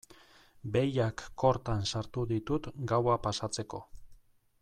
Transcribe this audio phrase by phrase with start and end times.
[0.75, 3.83] Behiak kortan sartu ditut gaua pasatzeko.